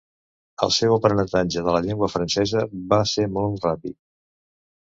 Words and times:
El 0.67 0.71
seu 0.77 0.93
aprenentatge 0.95 1.63
de 1.67 1.75
la 1.75 1.83
llengua 1.89 2.09
francesa 2.13 2.65
va 2.95 3.01
ser 3.15 3.29
molt 3.39 3.71
ràpid. 3.71 4.01